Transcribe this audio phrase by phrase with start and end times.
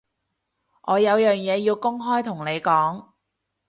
[0.81, 3.09] 我有樣嘢要公開同你講